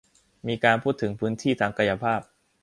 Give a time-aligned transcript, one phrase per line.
[0.47, 2.21] มีการพูดถึงพื้นที่ทางกายภาพ